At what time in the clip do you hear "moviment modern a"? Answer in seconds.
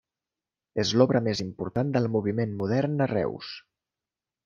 2.17-3.13